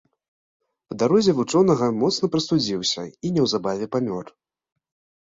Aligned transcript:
Па 0.89 0.97
дарозе 1.03 1.31
вучонага 1.41 1.91
моцна 2.05 2.31
прастудзіўся 2.39 3.07
і 3.09 3.27
неўзабаве 3.39 3.85
памёр. 3.97 4.25